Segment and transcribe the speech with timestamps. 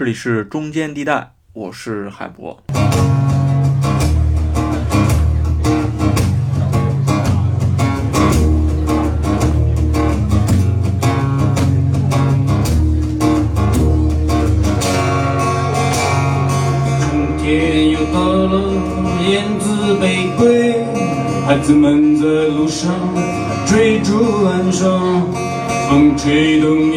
[0.00, 2.58] 这里是中间地带，我是海博。
[17.02, 18.72] 春天又到了，
[19.28, 20.82] 燕子北归，
[21.44, 22.90] 孩子们在路上
[23.66, 25.30] 追逐晚上，
[25.90, 26.89] 风吹动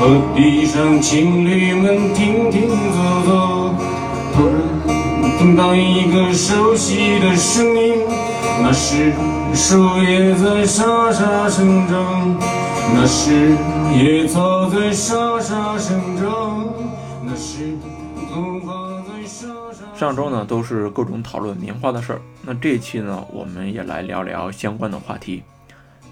[0.00, 3.74] 河堤上情侣们停停走走，
[4.32, 8.06] 突然听到一个熟悉的声音，
[8.62, 9.12] 那是
[9.54, 12.34] 树叶在沙沙生长，
[12.94, 13.54] 那是
[13.94, 16.66] 野草在沙沙生长，
[17.22, 17.76] 那是
[18.32, 19.84] 头发在沙沙。
[19.94, 25.42] 上周呢都是各种讨论棉花的事儿，那这一期呢我们也来聊聊相关的话题。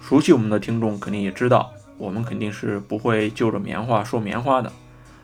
[0.02, 4.72] 熟悉我们的听众肯定也知道，我们肯定是不会就着棉花说棉花的。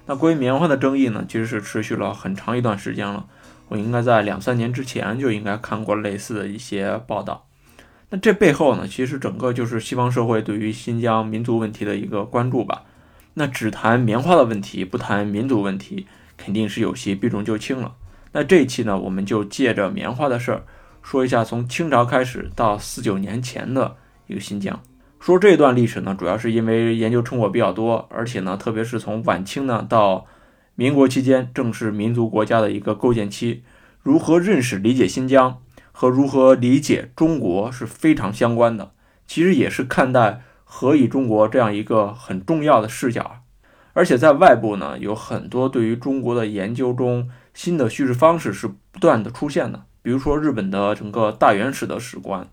[0.06, 3.26] 那关于棉花的争议呢，其实是持续了很长一段时间了。
[3.68, 7.46] 我应该在两三年之前就应该看过类似的一些报道。
[8.10, 12.82] 那这背后呢，其实整个就是西方社会对于新疆民族问题的一个关注吧。
[13.34, 16.06] 那只谈棉花的问题，不谈民族问题，
[16.36, 17.94] 肯定是有些避重就轻了。
[18.32, 20.62] 那这一期呢，我们就借着棉花的事儿，
[21.02, 23.96] 说一下从清朝开始到四九年前的
[24.26, 24.78] 一个新疆。
[25.24, 30.26] 说这段历史呢，主要是因为研究成果比较多，而且呢，特别是从晚清呢到
[30.74, 33.62] 民国期间，正是民族国家的一个构建期，
[34.02, 38.92] 如何认识理解新疆和如何理解中国是非常相关的。
[39.26, 43.36] 其实也是看待何以中国这样一个很重要的视角。
[43.94, 49.84] 而且在外部呢，有很多对于中国的研究中新的叙事方式是不断的出现的。
[50.02, 52.46] 比如说日本的整个大元史的史观，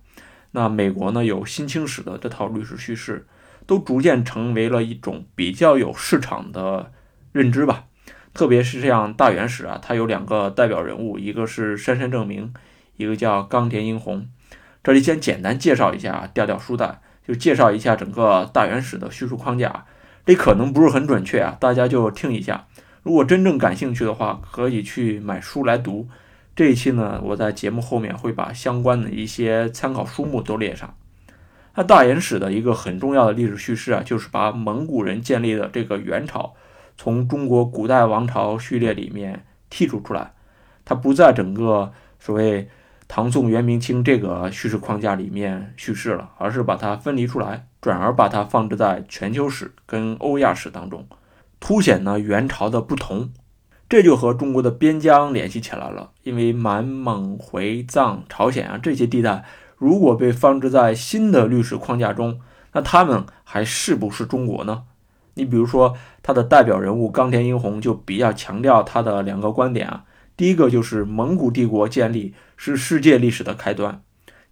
[0.52, 3.26] 那美国呢有新清史的这套历史叙事，
[3.66, 6.92] 都逐渐成为了一种比较有市场的
[7.32, 7.86] 认知吧。
[8.34, 12.54] 特别是像大元史啊，它有两个代表人物，一个是杉山正明，
[12.96, 14.26] 一个叫冈田英弘。
[14.84, 19.86] 这里先简单介绍一下，调调书袋，就介绍一下整个大元史的叙述框架。
[20.26, 22.68] 这可能不是很准确啊，大家就听一下。
[23.04, 26.08] 如果真正感兴趣的话，可以去买书来读。
[26.56, 30.96] 这一期呢，我在节目后面会把相关的一些参考书目都列上。
[31.76, 36.54] 那大元史的一个很重要的历史叙事啊，就是把蒙古人建立的这个元朝
[36.98, 40.34] 从中国古代王朝序列里面剔除出来，
[40.84, 42.68] 它不在整个所谓
[43.08, 51.08] 唐宋元明清这个叙事框架里面叙事了，而是把它分离出来，转而把它放置在全球史跟欧亚史当中，
[51.62, 53.32] 凸显呢元朝的不同。
[53.92, 59.44] 这就和中国的边疆联系起来了，因为满蒙回藏朝鲜啊这些地带，
[59.76, 62.40] 如果被放置在新的历史框架中，
[62.72, 64.84] 那他们还是不是中国呢？
[65.34, 70.06] 你比如说，他的代表人物冈田英弘就比较强调他的两个观点啊，
[70.38, 74.02] 第一个就是蒙古帝国建立是世界历史的开端，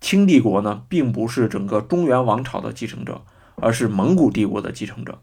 [0.01, 3.21] 清帝国呢并不是整个中原王朝的继承者，
[3.55, 5.21] 而是蒙古帝国的继承者。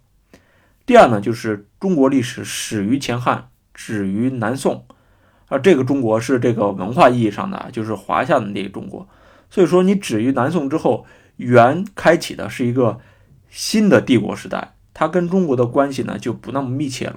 [0.86, 3.50] 第二呢，就是中国历史始于前汉。
[3.76, 4.86] 止于南宋，
[5.48, 9.06] 而这个中国是这个文化意义上的，就是华夏的那个中国。
[9.50, 11.04] 所以说，你止于南宋之后，
[11.36, 12.98] 元开启的是一个
[13.50, 17.16] 新的帝国时代，它跟中国的关系呢就不那么密切了。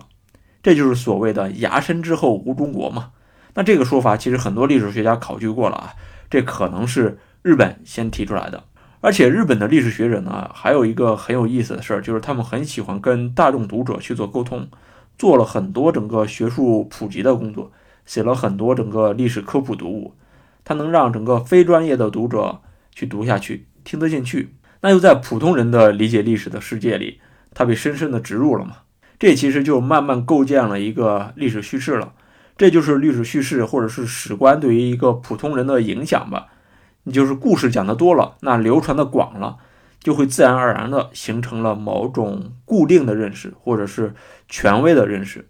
[0.62, 3.12] 这就是所谓的“崖深之后无中国”嘛。
[3.54, 5.94] 那这个说法其实很多历史学家考据过了啊，
[6.30, 8.64] 这可能是日本先提出来的。
[9.02, 14.68] 而且日本的历史学者呢，还有一个很有意思的事儿，就是他们很喜欢跟大众读者去做沟通。
[15.20, 17.72] 做了很多整个学术普及的工作，
[18.06, 20.16] 写了很多整个历史科普读物，
[20.64, 22.62] 它能让整个非专业的读者
[22.96, 24.56] 去读下去，听得进去。
[24.82, 27.20] 那又在普通人的理解历史的世界里，
[27.54, 28.78] 它被深深的植入了嘛？
[29.20, 32.14] 这其实就慢慢构建了一个历史叙事了。
[32.56, 36.48] 这就是历史叙事或者是史观对于一个普通人的影响吧。
[37.04, 39.58] 你就是故事讲得多了，那流传的广了。
[40.00, 44.14] 就会自然而然的形成了某种固定的认识，或者是
[44.48, 45.50] 权威的认识。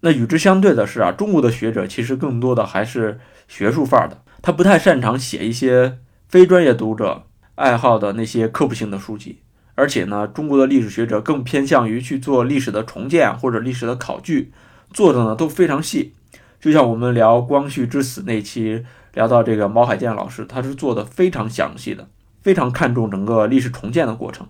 [0.00, 9.40] 那与之相对的是啊，中国的学者其实更多的还是学术范儿的，他不太擅长写一些非专业读者爱好的那些科普性的书籍。
[9.74, 14.52] 而且呢，中国的历史学者更偏向于去做历史的重建或者历史的考据，
[14.92, 16.14] 做的呢都非常细。
[16.60, 18.84] 就像我们聊光绪之死那期
[19.14, 22.08] 聊到这个毛海建老师，他是做的非常详细的。
[22.42, 24.48] 非常看重整个历史重建的过程，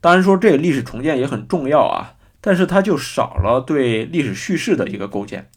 [0.00, 5.50] 当然说这个历史重建也很重要啊，但是它就少了对历史叙事的一个构建。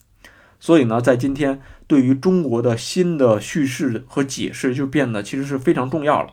[0.59, 6.29] 所以呢，在今天对于中国的新的叙事和解释就变得其实是非常重要了。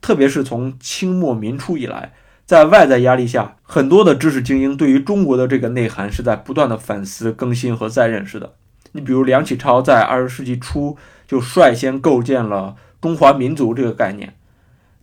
[0.00, 2.12] 特别是从清末民初以来，
[2.44, 8.54] 在外在压力下，很多的知识精英对于中国的这个内涵是在不断的反思、更新和再认识的。
[8.92, 10.96] 你比如梁启超在二十世纪初
[11.26, 14.34] 就率先构建了中华民族这个概念。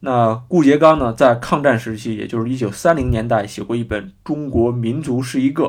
[0.01, 5.63] 那顾颉刚呢，在抗战时期，也就是一九三零年代，写过一本《中国民族是一个》。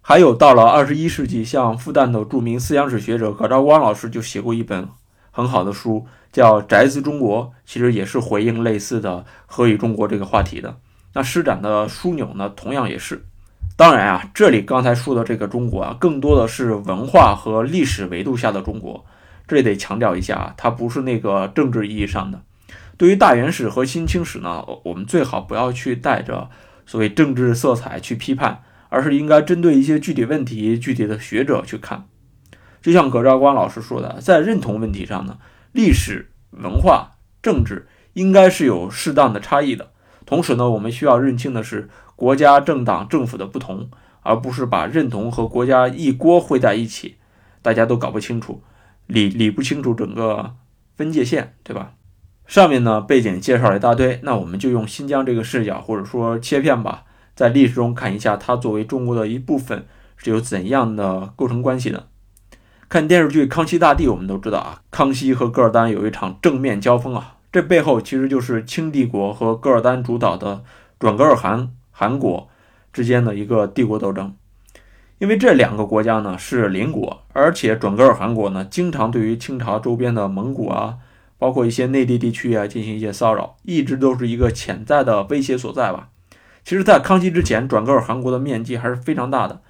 [0.00, 4.88] 还有到了二十一世纪，像复旦的著名思想史学者葛兆光老师就写过一本
[5.30, 10.74] 很好的书，叫《宅兹中国》，其实也是回应类似的“何以中国”这个话题的。
[11.12, 13.22] 那施展的枢纽呢，同样也是。
[13.76, 19.04] 当然啊，这里刚才说的这个中国啊，更多的是文化和历史维度下的中国。
[19.46, 22.40] 这里得强调一下啊，它不是那个政治意义上的。
[22.98, 26.50] 对于大元史和新清史呢，我们最好不要去带着
[26.84, 32.06] 所谓政治色彩去批判，而是应该针对一些具体问题、具体的学者去看。
[32.82, 35.38] 就像葛兆光老师说的，在认同问题上呢，
[35.70, 39.92] 历史、文化、政治应该是有适当的差异的。
[40.26, 43.90] 同时呢，我们需要认清的是国家、政党、政府的不同，
[44.22, 47.16] 而不是把认同和国家一锅烩在一起，
[47.62, 48.62] 大家都搞不清楚，
[49.06, 50.56] 理理不清楚整个
[50.96, 51.92] 分界线，对吧？
[52.48, 57.04] 上面呢背景介绍了一大堆，那我们就用新疆这个视角或者说切片吧，
[57.36, 59.86] 在历史中看一下它作为中国的一部分
[60.16, 62.08] 是有怎样的构成关系的。
[62.88, 67.34] 看电视剧《康熙大帝》，我们都知道啊，康熙和噶尔丹有一场正面交锋啊。
[67.52, 70.64] 这背后其实就是清帝国和噶尔丹主导的
[70.98, 72.48] 准噶尔汗汗国
[72.94, 74.34] 之间的一个帝国斗争，
[75.18, 80.96] 因为这两个国家呢是邻国，而且准噶尔汗国呢经常对于清朝周边的蒙古啊，
[81.38, 86.10] 包括一些内地地区啊进行一些骚扰，一直都是一个潜在的威胁所在吧。
[86.64, 89.62] 其实，在康熙之前，准噶尔汗国的面积还是非常大的，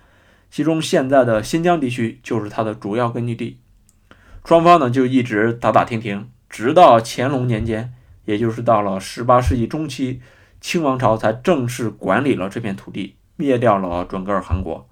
[0.50, 3.58] 其中现在的新疆地区就是它的主要根据地，
[4.44, 6.28] 双方呢就一直打打停停。
[6.50, 7.92] 直到乾隆年间，
[8.24, 10.22] 也就是到了十八世纪中期，
[10.62, 14.88] 清王朝才正式管理了这片土地，灭掉了准噶尔汗国。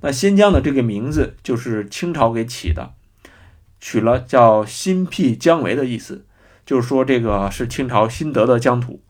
[0.00, 2.94] 那新疆的这个名字就是清朝给起的，
[3.86, 6.24] 取了叫“新辟疆维”的意思，
[6.64, 9.02] 就是说这个是清朝新得的疆土。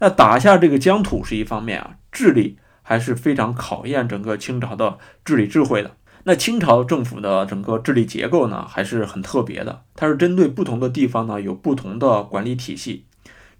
[0.00, 5.92] 那打下这个疆土是一方面啊，治理还是非常考验整个清朝的治理智慧的。
[6.24, 9.84] 那清朝政府的整个治理结构呢，还是很特别的。
[9.94, 13.06] 它是针对不同的地方呢，有不同的管理体系。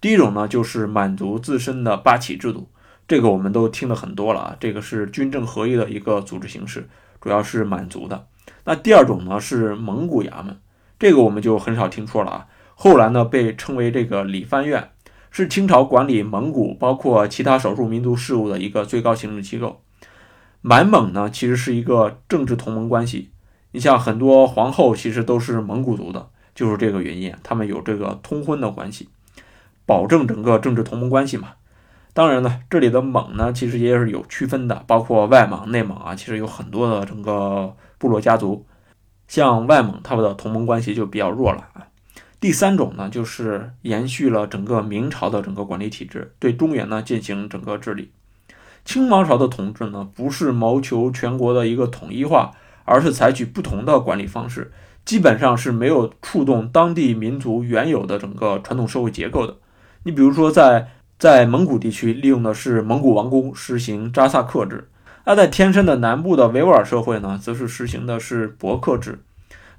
[0.02, 2.68] 第一种呢，就是满族自身的八旗制度，
[3.08, 4.56] 这个我们都听得很多了啊。
[4.60, 6.86] 这个是军政合一的一个组织形式，
[7.22, 8.26] 主要是满族的。
[8.68, 10.54] 那第二种呢，是蒙古衙门，
[10.98, 12.46] 这个我们就很少听说了啊。
[12.74, 14.90] 后来呢，被称为这个理藩院，
[15.30, 19.80] 是清朝管理蒙古包括其他少数民族事务的一个最高行政机构。
[20.60, 23.30] 满蒙呢，其实是一个政治同盟关系。
[23.70, 29.08] 你像很多皇后，其实都是蒙古族的，就是这个原因，他们有这个通婚的关系，
[29.86, 31.54] 保证整个政治同盟关系嘛。
[32.12, 38.66] 当然呢，这里的蒙呢，其实也是有区分的，包括外蒙、内蒙啊，其实有很多的整个部落家族。
[39.28, 41.86] 像外蒙，他们的同盟关系就比较弱了啊。
[42.40, 48.10] 第三种呢，就是延续了整个明朝的整个管理体制，对中原呢进行整个治理。
[48.84, 52.52] 清王朝的统治呢，不是谋求全国的一个统一化，
[52.84, 54.72] 而是采取不同的管理方式，
[55.04, 59.56] 基本上是没有触动当地民族原有的整个传统社会结构的。
[60.04, 60.88] 你比如说，在
[61.18, 64.84] 在蒙古地区，利用的是蒙古王宫，实行扎萨克制；
[65.24, 69.18] 而在天山的南部的维吾尔社会呢，则是实行的是伯克制。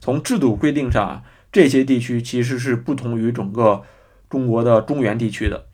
[0.01, 3.83] 从制度规定上，这些地区其实是不同于整个
[4.29, 5.65] 中国的中原地区的。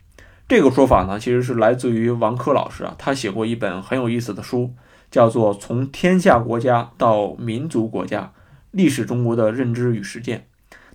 [0.48, 4.72] 这个说法呢，其实是来自于王珂老师啊，他写过一本很有意思的书，
[5.10, 8.31] 叫做《从天下国家到民族国家：
[8.69, 10.38] 历史中国的认知与实践》。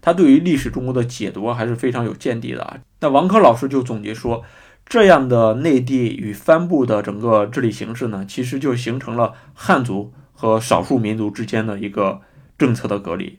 [0.00, 2.78] 他对于历史中国的解读还是非常有见地的啊。
[3.00, 4.42] 那王珂老师就总结说，
[4.86, 12.20] 这样的内地与藩部的整个治理形式呢，其实就形成了汉族和少数民族之间的一个
[12.58, 13.38] 政策的隔离。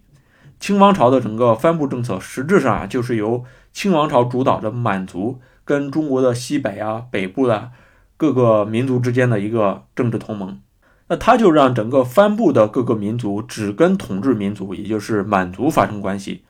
[0.60, 5.40] 清王朝的整个藩部政策，实质上啊，就是由清王朝主导的满族。
[5.64, 7.70] 跟中国的西北啊、北部的
[8.18, 10.60] 各个民族之间的一个政治同盟，
[11.08, 16.44] 那他就让整个藩部的各个民族只跟统治民族，也就是满族发生关系，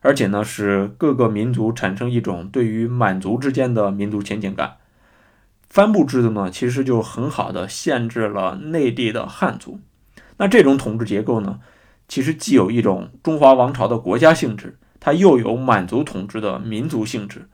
[0.00, 4.76] 而且呢，使各个民族产生一种对于满族之间的民族亲近感。
[5.68, 9.80] 藩部制度呢，其实就很好的限制了内地的汉族。
[10.38, 11.58] 那这种统治结构呢，
[12.06, 17.48] 其实既有一种中华王朝的国家性质，它又有满族统治的民族性质。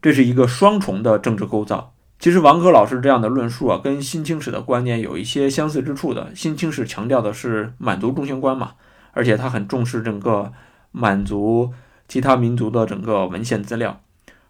[0.00, 1.94] 这是一个双重的政治构造。
[2.18, 6.34] 其实王珂老师这样的论述啊，跟新清史的观念有一些相似之处的。
[6.34, 8.72] 新清史强调的是满族中心观嘛，
[9.12, 10.52] 而且他很重视整个
[10.92, 11.72] 满族
[12.08, 14.02] 其他民族的整个文献资料。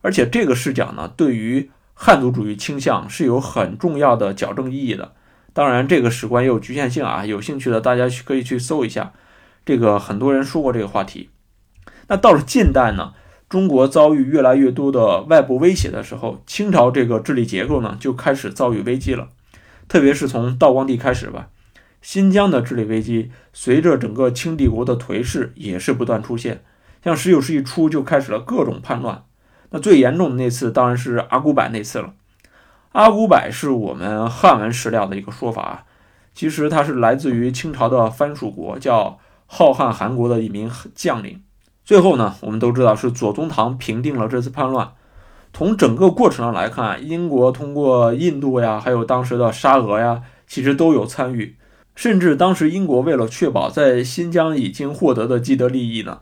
[0.02, 5.14] 而且这个视角呢，对于汉族主义倾向是有很重要的矫正意义的。
[5.52, 9.12] 当然，这个史观也有局限性啊，有兴趣的大家可以去搜一下。
[9.64, 11.30] 这个很多人说过这个话题。
[12.08, 13.14] 那到了近代呢，
[13.48, 19.28] 中国遭遇越来越多的外部威胁的时候，清朝这个治理结构呢就开始遭遇危机了。
[19.88, 21.48] 特别是从道光帝开始吧，
[22.02, 26.62] 新疆的治理危机随着整个清帝国的颓势也是不断出现。
[27.06, 29.22] 像十九世纪初就开始了各种叛乱，
[29.70, 32.14] 那最严重的那次当然是阿古柏那次了。
[32.90, 35.84] 阿古柏是我们汉文史料的一个说法，
[36.34, 41.40] 其实他是来自于清朝的藩属国叫浩瀚汗国的一名将领。
[41.84, 44.90] 最后呢，我们都知道是左宗棠平定了这次叛乱。
[45.52, 51.56] 从整个过程上来看，英国通过印度呀，还有当时的沙俄呀，其实都有参与。
[51.94, 56.18] 甚至当时英国为了确保在新疆已经获得的既得利益呢。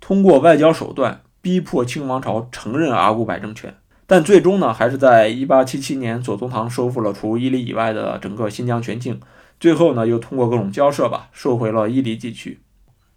[0.00, 3.74] 通过外交手段逼迫清王朝承认阿古柏政权，
[4.06, 9.20] 但最终呢，还是在1877年左宗棠收复了除伊犁以外的整个新疆全境。
[9.60, 12.60] 最后呢，又通过各种交涉吧，收回了伊犁地区。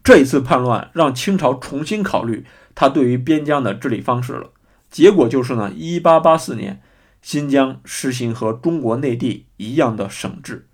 [0.04, 4.50] 这一次叛乱让清朝重新考虑他对于边疆的治理方式了。
[4.90, 6.82] 结果就是呢，1884年，
[7.22, 10.68] 新疆实行和中国内地一样的省制。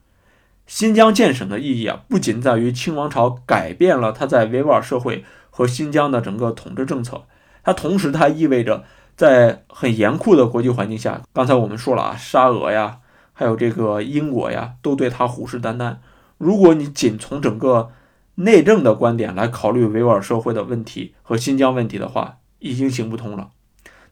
[0.65, 5.23] 新疆建省的意义啊，不仅在于清王朝改变了他在维吾尔社会。
[5.57, 7.23] 和新疆的整个统治政策，
[7.63, 8.83] 它同时它意味着
[9.15, 12.99] 在很严酷的国际环境下，刚才我们说了啊，沙俄呀，
[13.33, 15.95] 还有这个英国呀，都对他虎视眈眈。
[16.37, 17.89] 如果你仅从整个
[18.35, 23.49] 内政的观点来考虑维吾尔社会的问题和新疆问题的话，已经行不通了。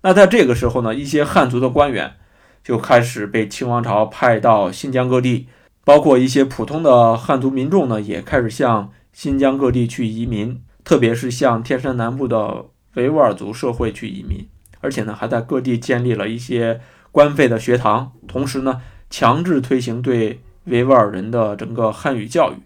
[0.01, 2.15] 那在这个时候呢，一些汉族的官员
[2.63, 5.45] 就开始被清王朝派到新疆各地，
[5.83, 10.59] 包括一些普通的汉族民众呢，也开始向新疆各地去移民。
[10.85, 14.47] 特别是向天山南部的维吾尔族社会去移民，
[14.79, 16.79] 而且呢，还在各地建立了一些
[17.11, 22.57] 官费的学堂，同时呢，强制推行对维吾尔人的整个汉语教育。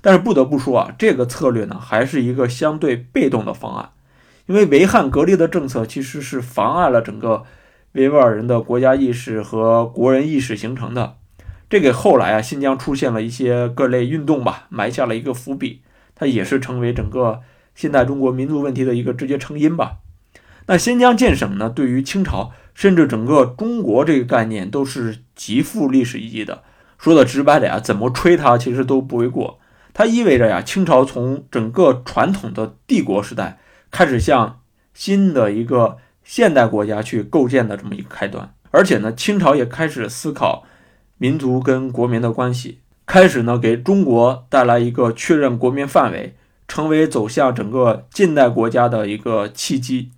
[0.00, 3.90] 但是不得不说啊，这个策略呢，还是一个相对被动的方案，
[4.46, 7.44] 因为维汉隔离的政策其实是妨碍了整个
[7.92, 11.18] 维吾尔人的国家意识和国人意识形成的。
[11.68, 15.82] 这给后来啊，新疆出现了一些各类运动吧，埋下了一个伏笔。
[16.20, 17.40] 它也是成为整个
[17.74, 20.00] 现代中国民族问题的一个直接成因吧。
[20.66, 26.62] 那新疆建省呢，对于清朝甚至整个中国这个概念都是极富历史意义的。
[26.98, 29.58] 说的直白点啊，怎么吹它其实都不为过。
[29.94, 33.58] 它意味着呀，清朝从整个传统的帝国时代
[33.90, 34.60] 开始向
[34.92, 38.52] 新的一个现代国家去构建的这么一个开端。
[38.70, 40.64] 而且呢，清朝也开始思考
[41.16, 42.80] 民族跟国民的关系。
[43.12, 46.36] 开始呢，给中国带来一个确认国民范围，
[46.68, 50.12] 成为走向整个近代国家的一个契机。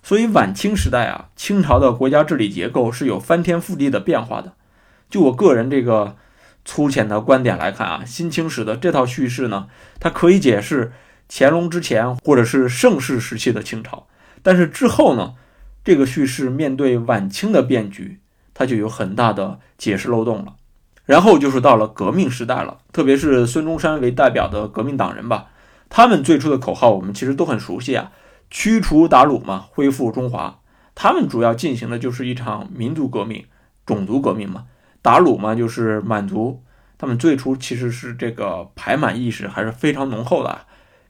[0.00, 4.52] 所以晚清时代啊，清朝的国家治理结构是有翻天覆地的变化的。
[5.10, 6.14] 就我个人这个
[6.64, 9.66] 粗浅的观点来看啊，新清史的这套叙事呢，
[9.98, 10.92] 它可以解释
[11.28, 14.06] 乾隆之前或者是盛世时期的清朝，
[14.44, 15.34] 但是之后呢，
[15.82, 18.20] 这个叙事面对晚清的变局，
[18.54, 20.54] 它就有很大的解释漏洞了。
[21.06, 25.46] 然后就是到了革命时代了，特别是孙中山为代表的革命党人吧，
[25.88, 28.10] 他们最初的口号我们其实都很熟悉啊，
[28.50, 30.58] 驱除鞑虏嘛，恢复中华。
[30.96, 33.44] 他们主要进行的就是一场民族革命、
[33.84, 34.64] 种族革命嘛。
[35.02, 36.64] 鞑虏嘛就是满族，
[36.98, 40.62] 他们最初其实是这个排满意识还是非常浓厚的。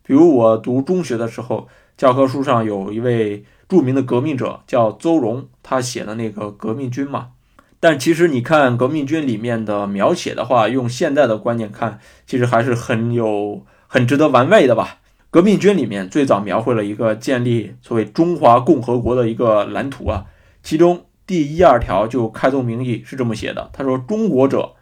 [0.03, 7.29] 比如我读中学的时候，教科书上有一位著名的革命者叫邹容，他写的那个革命军嘛。
[7.79, 14.99] 但其实你看革命军里面的描写的话，用现在的观点看，其实还是很有很值得玩味的吧。
[15.31, 20.25] 革命军里面最早描绘了一个建立所谓中华共和国的一个蓝图啊，
[20.63, 24.75] 其中第一二条就开宗明义是这么写的：他说，中国者，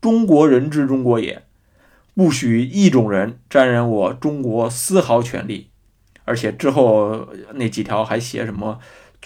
[0.00, 1.42] 中国人之中国也，
[2.14, 5.70] 不许异种人沾染我中国丝毫权利。
[6.24, 8.78] 而且之后那几条还写什么？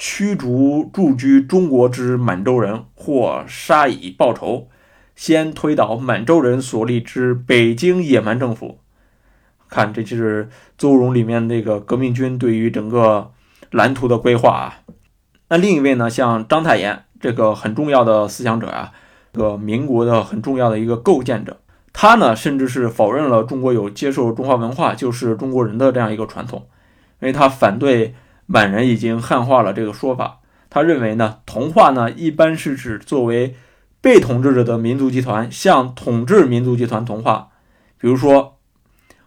[0.02, 4.68] 驱逐驻居中国之满洲人，或杀以报仇。
[5.14, 8.78] 先推倒满洲人所立之北京野蛮政府。
[9.68, 13.30] 看，这就是邹容里面那个革命军对于整个
[13.70, 14.80] 蓝图的规划啊。
[15.48, 18.92] 那另一位呢，像章太炎这个很重要的思想者啊，
[19.34, 21.58] 这个民国的很重要的一个构建者，
[21.92, 26.66] 他呢甚至是否认了中国有接受中华文化就是中国人的这样一个传统，
[27.20, 28.14] 因为他反对。
[28.52, 33.54] 满人已经汉化了这个说法，他认为呢，同化呢一般是指作为
[34.00, 37.50] 被统治者的民族集团向统治民族集团同化。
[37.96, 38.58] 比如说，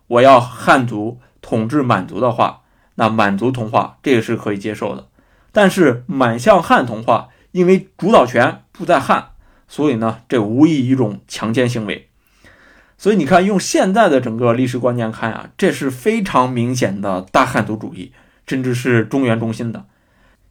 [0.08, 2.64] 我要汉族统治满族的话，
[2.96, 5.08] 那满族同化这个是可以接受的。
[5.54, 9.30] 但是满向汉同化因为主导权不在汉，
[9.70, 12.10] 所以呢，这无疑一种强奸行为。
[12.98, 18.12] 所以你看，用现在的整个历史观念看啊，这是非常明显的大汉族主义，
[18.48, 19.86] 甚至是中原中心的。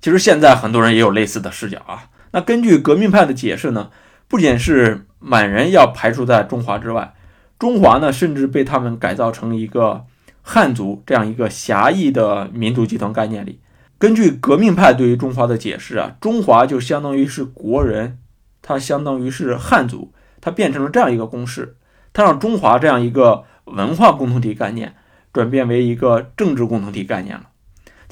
[0.00, 2.10] 其实现在很多人也有类似的视角啊。
[2.32, 3.90] 那根据革命派的解释呢，
[4.26, 7.14] 不仅是满人要排除在中华之外，
[7.58, 10.06] 中华呢，甚至被他们改造成一个
[10.40, 13.60] 汉族这样一个狭义的民族集团概念里。
[13.98, 18.18] 根据革命派对于中华的解释啊，中华就相当于是国人，
[18.60, 21.76] 它相当于是汉族，它变成了这样一个公式，
[22.12, 24.96] 它让中华这样一个文化共同体概念
[25.32, 27.44] 转变为一个政治共同体概念了。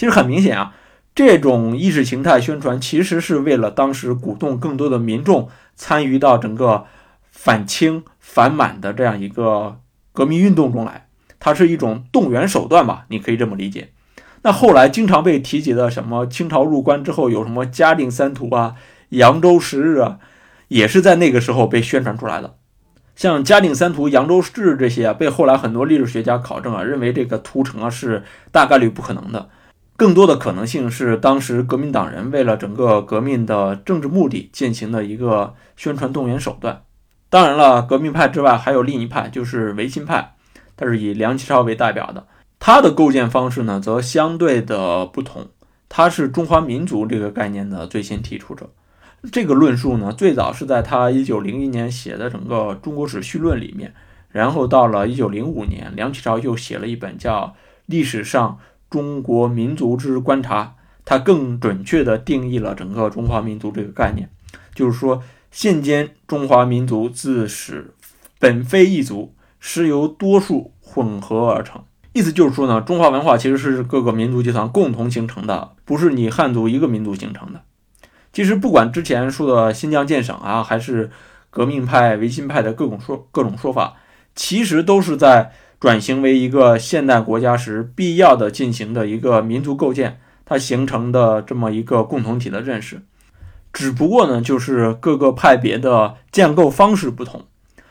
[0.01, 0.73] 其实很明显啊，
[1.15, 6.87] 这种意识形态宣传其实是为了当时鼓动更多的民众参与到整个
[7.31, 9.79] 反清反满的这样一个
[10.15, 13.91] 革命运动中来，它是一种动员手段吧，你可以这么理解。
[14.41, 18.77] 那后来经常被提及的什么清朝入关之后有什么嘉定三屠啊、
[19.11, 20.19] 扬州十日啊，
[20.69, 22.57] 也是在那个时候被宣传出来的。
[23.15, 29.51] 像嘉定三屠、扬州十日这些啊，被后来很多历史学家考证啊，认为这个屠城啊是大概率不可能的，
[30.01, 36.85] 更多的可能性是当时革命党人为了整个革命的政治目的进行的一个宣传动员手段。
[37.29, 40.37] 当然了，革命派之外还有另一派，就是维新派，
[40.75, 42.27] 它是以梁启超为代表的。
[42.59, 45.49] 它的构建方式呢，则相对的不同。
[45.91, 48.71] 他是中华民族这个概念的最先提出者。
[49.31, 53.93] 这个论述呢，最早是在他一九零一年写的整个《中国史序论》里面。
[54.31, 57.49] 然后到了一九零五年，梁启超又写了一本叫
[57.85, 58.59] 《历史上
[58.91, 60.65] 中国民族之观察》，
[61.05, 64.29] 它更准确地定义了整个中华民族这个概念，
[64.75, 67.95] 就是说，现今中华民族自始
[68.39, 71.83] 本非一族，是由多数混合而成。
[72.13, 77.63] 意思就是说呢，中华文化其实是各个民族集团共同形成的，不是你汉族一个民族形成的。
[78.33, 81.11] 其实不管之前说的新疆建省啊，还是
[81.51, 83.95] 革命派、维新派的各种说各种说法，
[84.35, 93.01] 其实都是在转型为一个现代国家时必要的进行的一个民族构建，它形成的这么一个共同体的认识。
[93.73, 97.47] 只不过呢，就是各个派别的建构方式不同。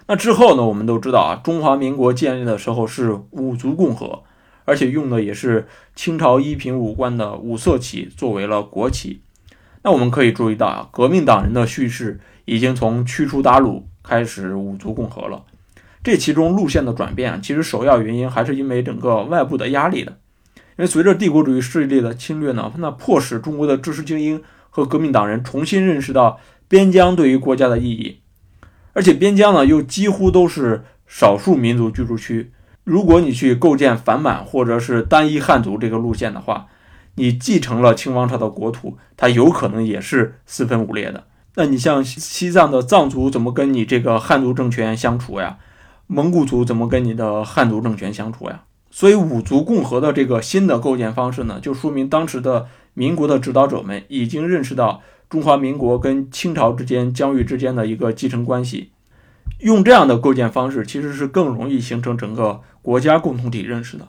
[0.06, 0.64] 那之后呢？
[0.64, 4.22] 我们都知道啊，中华民国建立的时候是五族共和，
[4.66, 9.22] 而且用的也是清朝一品武官的五色旗作为了国旗。
[9.82, 15.44] 那我们可以注意到啊，革命党人的叙事已经从驱除鞑虏开始五族共和了。
[16.04, 20.18] 这其中路线的转变，其实首要原因还是因为整个外部的压力的。
[20.56, 28.22] 因为随着帝国主义势力的侵略呢，那迫使中国的知识精英和革命党人重新认识到边疆对于国家的意义。
[28.94, 32.52] 而且边疆呢，又几乎都是少数民族居住区。
[32.86, 36.68] 如果你去构建反满或者是单一汉族这个路线的话，
[37.16, 41.26] 你继承了清王朝的国土，它有可能也是四分五裂的。
[41.56, 45.58] 那你像西藏的藏族怎么跟你这个汉族政权相处呀？
[46.12, 48.64] 蒙古族怎么跟你的汉族政权相处呀？
[48.90, 55.02] 所以五族共和的这个新的构建方式呢，就说明当时的民国的指导者们已经认识到。
[55.30, 58.90] 中华民国跟清朝之间疆域之间的一个继承关系，
[59.60, 64.08] 用这样的构建方式，其实是更容易形成整个国家共同体认识的。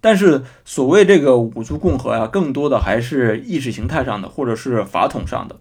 [0.00, 5.56] 但是，所谓这个五族共和呀，更多的还是意识形态上的，或者是法统上的。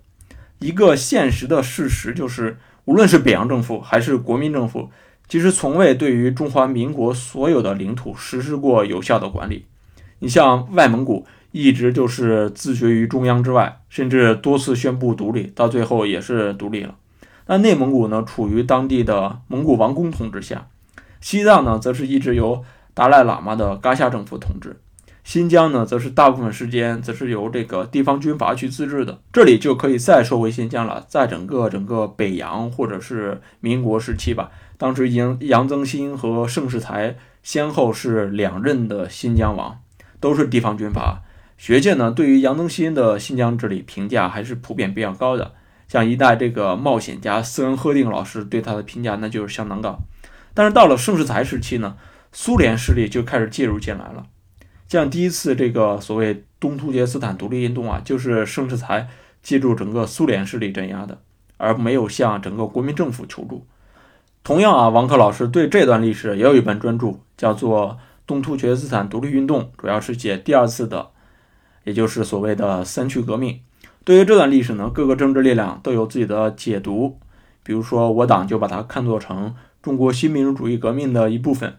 [0.59, 4.91] 一个现实的事实就是，无论是北洋政府还是国民政府，
[5.27, 9.65] 其实从未对于中华民国所有的领土实施过有效的管理。
[10.19, 11.25] 你像外蒙古。
[11.57, 16.95] 一直就是自绝于中央之外，甚至多次宣布独立，到最后也是独立了。
[17.45, 20.67] 那内蒙古呢，处于当地的蒙古王公统治下；
[21.21, 22.61] 西藏呢，则是一直由
[22.93, 24.71] 达赖喇嘛的噶夏政府统治；
[25.23, 29.21] 新疆呢，则是大部分时间则是由这个地方军阀去自治的。
[29.31, 39.79] 这里就可以再说回新疆了，在整个整个北洋或者是民国时期吧，当时杨杨增新和盛世才先后是两任的新疆王，
[40.19, 41.21] 都是地方军阀。
[41.57, 45.53] 学界呢，对于杨增新的新疆治理评价还是普遍比较高的。
[45.87, 49.99] 像一代这个冒险家斯恩赫定老师对他的评价，那就是相当高。
[50.53, 51.95] 但是到了盛世才时期呢，
[52.31, 54.25] 苏联势力就开始介入进来了。
[54.87, 59.07] 像第一次这个所谓东突厥斯坦独立运动啊，就是盛世才
[59.41, 61.21] 借助整个苏联势力镇压的，
[61.57, 63.65] 而没有向整个国民政府求助。
[64.45, 71.07] 同样啊，王克老师对这段历史也有一本专著，叫做《东突厥斯坦独立运动》，主要是写第二次的。
[71.83, 73.59] 也就是所谓的三区革命，
[74.03, 77.17] 对于这段历史呢，各个政治力量都有自己的解读。
[77.63, 81.77] 比如说，我党就把它看作成中国新民主主义革命的一部分，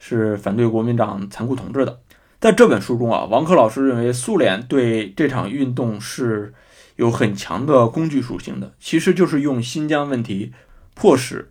[0.00, 2.00] 是反对国民党残酷统治的。
[2.40, 6.52] 在这本书中啊，王克老师认为苏联对这场运动是
[6.96, 10.52] 有很强的工具属性的，其实就是用新疆问题
[10.94, 11.48] 迫使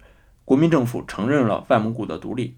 [0.50, 2.58] 国民政府承认了外蒙古的独立。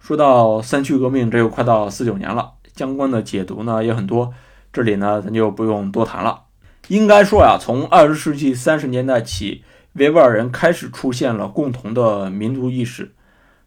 [0.00, 4.34] 说到三区革命，这又快到四九年了，相关的解读呢也很多，
[4.72, 6.46] 这里呢咱就不用多谈了。
[6.88, 13.14] 应该说呀，从二十世纪三十年代起，维吾尔人开始出现了共同的民族意识。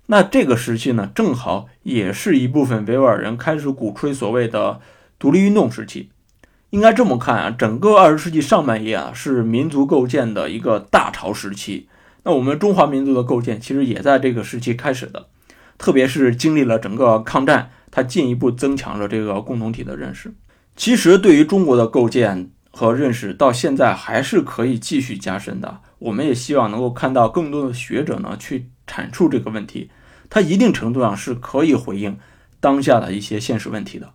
[0.08, 4.82] 那这个时期呢，正好也是一部分维吾尔人开始鼓吹所谓的
[5.18, 6.10] 独立运动时期。
[6.72, 11.88] 应该这么看啊，整个二十世纪上半叶啊，是民族构建的一个大潮时期。
[12.30, 15.30] 那我们中华民族的构建其实也在这个时期开始的。
[15.80, 20.32] 特别是经历了整个抗战，它进一步增强了这个共同体的认识。
[20.76, 25.80] 其实，对于中国的构建和认识，到现在还是可以继续加深的。
[25.98, 29.90] 我们也希望能够看到更多的学者呢去阐述这个问题，
[30.30, 32.20] 它一定程度上是可以回应
[32.60, 34.12] 当下的一些现实问题的。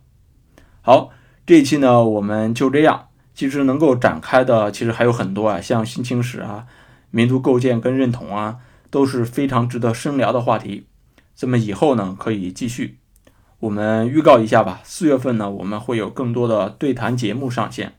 [0.81, 1.09] 好，
[1.45, 3.07] 这一期呢我们就这样。
[3.33, 6.65] 其实能够展开的其实还有很多啊，像新清史啊、
[7.15, 8.57] 民族构建跟认同啊，
[8.89, 10.87] 都是非常值得深聊的话题。
[11.33, 12.99] 这么以后呢，可以继续。
[13.59, 17.93] 我们预告一下吧，四月份呢，我们会有更多的对谈节目上线，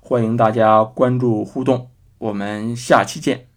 [0.00, 1.88] 欢迎大家关注互动。
[2.18, 3.47] 我们下期见。